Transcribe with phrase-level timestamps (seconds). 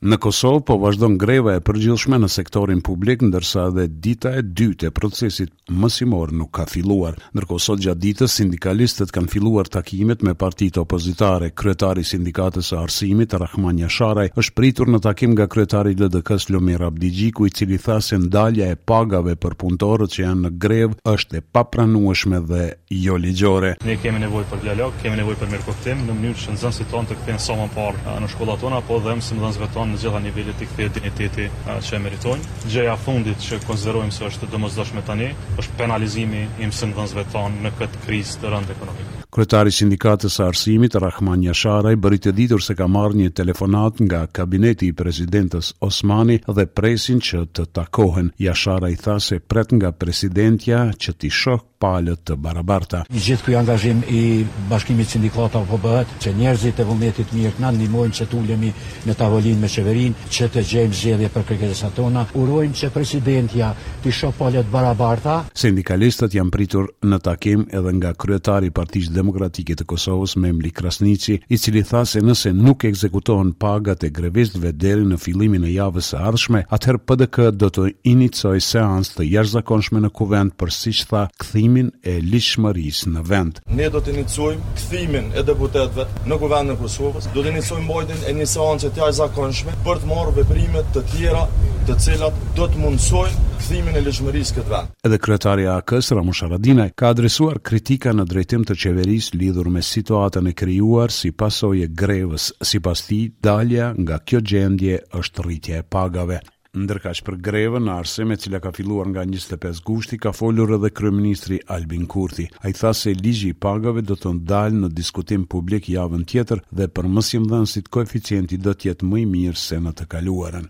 [0.00, 4.86] Në Kosovë po vazhdon greva e përgjithshme në sektorin publik ndërsa edhe dita e dytë
[4.88, 7.18] e procesit mësimor nuk ka filluar.
[7.36, 11.50] Ndërkohë sot gjatë ditës sindikalistët kanë filluar takimet me partitë opozitare.
[11.52, 16.48] Kryetari i sindikatës së arsimit, Rahman Yasharaj, është pritur në takim nga kryetari i LDK-s
[16.56, 20.98] Lumir Abdigjiku, i cili tha se ndalja e pagave për punëtorët që janë në grevë
[21.12, 22.62] është e papranueshme dhe
[23.04, 23.74] jo ligjore.
[23.84, 27.20] Ne kemi nevojë për dialog, kemi nevojë për mirëkuptim në mënyrë që nxënësit tonë të
[27.20, 30.66] kthehen sa më parë në shkollat tona, po dhe më tonë në gjitha nivellit të
[30.70, 31.46] këthe identiteti
[31.88, 32.52] që e meritojnë.
[32.72, 37.74] Gjeja fundit që konzerojmë se është dëmëzdoshme tani, është penalizimi i mësën vëzve tonë në
[37.82, 39.19] këtë kriz të rëndë ekonomikë.
[39.30, 44.00] Kryetari i Sindikatës së Arsimit Rahman Yasharaj bëri të ditur se ka marrë një telefonat
[44.02, 48.32] nga kabineti i presidentes Osmani dhe presin që të takohen.
[48.42, 53.04] Yasharaj tha se pret nga presidentja që të shoh palët të barabarta.
[53.08, 54.22] Një gjithë kuj angazhim i
[54.68, 58.72] bashkimit sindikata po bëhet që njerëzit e vullnetit mirë të në nëndimojnë që të ulemi
[59.06, 62.26] në tavolin me qeverin që të gjejmë zjedhje për kërkesa tona.
[62.36, 63.70] Urojmë që presidentja
[64.02, 65.38] të shoh palët barabarta.
[65.54, 71.58] Sindikalistët janë pritur në takim edhe nga kryetari partijës Demokratike të Kosovës Memli Krasnici, i
[71.60, 76.22] cili tha se nëse nuk ekzekutohen pagat e grevistëve deri në fillimin e javës së
[76.30, 81.90] ardhshme, atëherë PDK do të iniciojë seancë të jashtëzakonshme në kuvent për siç tha, kthimin
[82.04, 83.60] e lishmërisë në vend.
[83.80, 88.24] Ne do të iniciojmë kthimin e deputetëve në kuvendin e Kosovës, do të iniciojmë mbajtjen
[88.32, 91.44] e një seance të jashtëzakonshme për të marrë veprimet të tjera
[91.90, 94.90] të cilat do të mundsojnë kthimin e lëshmërisë këtë vend.
[95.08, 99.82] Edhe kryetari i AK-s Ramush Sharadina ka adresuar kritika në drejtim të qeverisë lidhur me
[99.82, 105.88] situatën e krijuar si pasojë grevës, sipas tij dalja nga kjo gjendje është rritje e
[105.96, 106.38] pagave.
[106.70, 110.90] Ndërka që për greve në arsime cila ka filluar nga 25 gushti, ka folur edhe
[110.94, 112.44] Kryeministri Albin Kurti.
[112.62, 116.62] A i tha se ligji i pagave do të ndalë në diskutim publik javën tjetër
[116.70, 120.68] dhe për mësim nësit koeficienti do tjetë mëj mirë se në të kaluarën.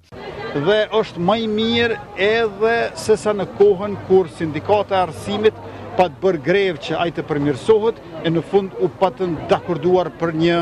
[0.71, 2.01] Dhe është mëj mirë
[2.31, 2.73] edhe
[3.05, 5.61] se sa në kohën kur sindikata arsimit
[6.01, 10.33] pa të bërë greve që a të përmirësohet e në fund u patën dakurduar për
[10.47, 10.59] një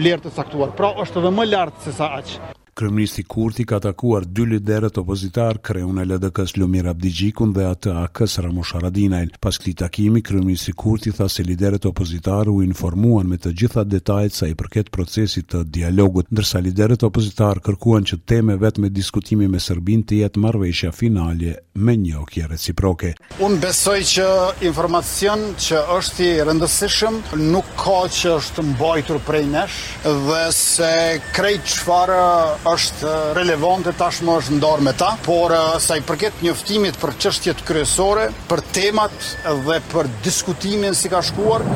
[0.00, 0.74] vlerë të saktuar.
[0.74, 2.62] Pra është edhe më lartë se sa aqë.
[2.74, 8.38] Kryeministri Kurti ka takuar dy liderët opozitar, kreun e LDK-s Lumir Abdigjikun dhe atë AKs
[8.42, 9.28] Ramush Haradinaj.
[9.42, 14.34] Pas këtij takimi, Kryeministri Kurti tha se liderët opozitar u informuan me të gjitha detajet
[14.34, 19.46] sa i përket procesit të dialogut, ndërsa liderët opozitar kërkuan që tema vetëm me diskutimi
[19.48, 23.12] me Serbin të jetë marrëveshja finale me një okje reciproke.
[23.38, 24.26] Un besoj që
[24.66, 27.22] informacion që është i rëndësishëm
[27.54, 29.78] nuk ka që është mbajtur prej nesh
[30.26, 30.90] dhe se
[31.38, 32.18] krejt çfarë
[32.68, 37.64] është relevante tashmë është ndarë me ta, por uh, sa i përket njoftimit për qështjet
[37.68, 39.30] kryesore, për temat
[39.66, 41.66] dhe për diskutimin si ka shkuar,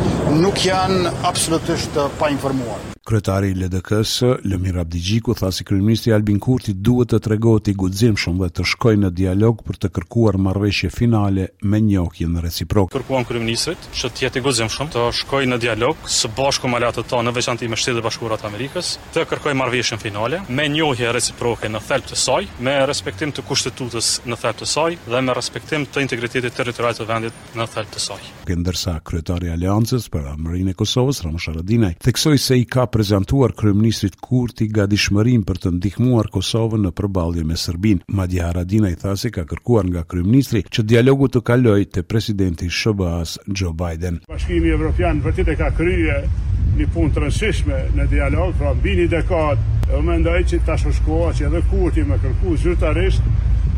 [0.41, 2.81] nuk janë absolutisht uh, pa informuar.
[3.09, 8.35] Kryetari i LDK-s, Lëmir Abdigjiku, tha si kryeministri Albin Kurti duhet të tregohet i guximshëm
[8.43, 12.93] dhe të shkojë në dialog për të kërkuar marrëveshje finale me njohjen reciproke.
[12.99, 17.09] Kërkuan kryeministrit që të jetë i guximshëm të shkojë në dialog së bashku me latët
[17.09, 21.11] tonë në veçantë me Shtetet e Bashkuara të Amerikës, të kërkojë marrëveshjen finale me njohje
[21.13, 25.35] reciproke në thelb të saj me respektim të kushtetutës në thelb të saj dhe me
[25.35, 28.21] respektim të integritetit territorial të vendit në thelb të saj.
[28.51, 33.57] Gjendersa kryetari i Aleancës për Amerikën e Kosovës Ramush Haradinaj theksoi se i ka prezantuar
[33.59, 38.07] kryeministrit Kurti gatishmërinë për të ndihmuar Kosovën në përballje me Serbinë.
[38.21, 42.75] Madje Haradinaj tha se ka kërkuar nga kryeministri që dialogu të kalojë te presidenti i
[42.81, 44.23] SHBA-s Joe Biden.
[44.31, 46.29] Bashkimi Evropian vërtet e ka kryer
[46.79, 50.77] një punë të rëndësishme në dialog, pra mbi një dekadë, e më ndaj që të
[50.85, 53.29] shoshkoa që edhe kurti me kërku zyrtarisht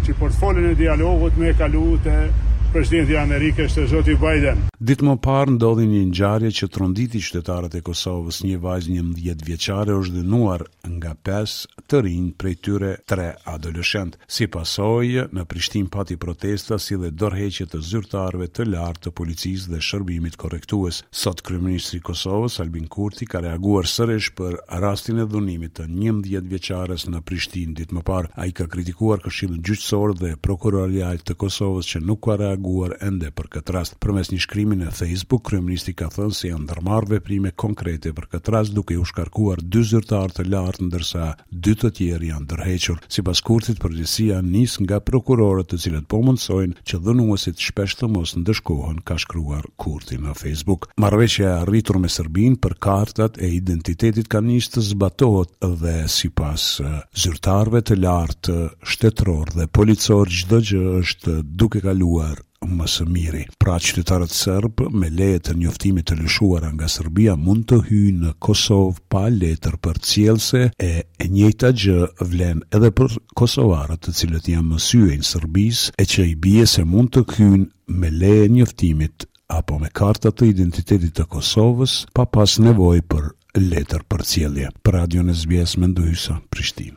[0.06, 2.16] që portfolin e dialogut me e kalute
[2.70, 4.66] presidenti i Amerikës të zoti Biden.
[4.81, 9.96] Ditë më parë ndodhi një ngjarje që tronditi qytetarët e Kosovës, një vajzë 11 vjeçare
[9.99, 10.62] është dënuar
[10.94, 14.17] nga 5 të rinj prej tyre 3 adoleshent.
[14.26, 19.69] Si pasojë, në Prishtinë pati protesta si dhe dorëheqje të zyrtarëve të lartë të policisë
[19.75, 21.02] dhe shërbimit korrektues.
[21.12, 24.56] Sot kryeministri i Kosovës Albin Kurti ka reaguar sërish për
[24.87, 28.32] rastin e dhunimit të 11 vjeçares në Prishtinë ditë më parë.
[28.46, 30.34] Ai ka kritikuar Këshillin Gjyqësor dhe
[31.00, 33.94] Lartë të Kosovës që nuk ka reaguar ende për këtë rast.
[34.04, 38.52] Përmes një shkrimi në Facebook, kryeministri ka thënë se janë ndërmarrë veprime konkrete për këtë
[38.52, 41.24] rast, duke u shkarkuar dy zyrtarë të lartë ndërsa
[41.64, 43.00] dy të tjerë janë ndërhequr.
[43.10, 48.34] Sipas kurthit, policia nis nga prokurorët, të cilët po mundsojnë që dhënuesit shpesh të mos
[48.44, 50.90] ndeshkohen, ka shkruar kurthi në Facebook.
[51.00, 56.68] Marrëveshja e arritur me Serbinë për kartat e identitetit kanë nisë të zbatohet dhe sipas
[57.22, 58.58] zyrtarëve të lartë
[58.92, 63.42] shtetror dhe policor çdo gjë është duke kaluar më së miri.
[63.58, 68.32] Pra qytetarët serb me leje të njoftimit të lëshuara nga Serbia mund të hyjnë në
[68.46, 70.90] Kosovë pa letër përcjellse e
[71.24, 71.98] e njëjta gjë
[72.32, 76.84] vlen edhe për kosovarët të cilët janë mësuar në Serbisë e që i bie se
[76.84, 79.28] mund të hyjnë me leje njoftimit
[79.60, 83.30] apo me karta të identitetit të Kosovës pa pas nevojë për
[83.60, 84.68] letër përcjellje.
[84.84, 85.34] Për Radio me
[85.78, 86.96] Mendojsa, Prishtinë.